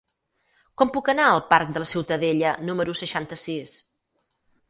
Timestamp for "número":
2.71-2.97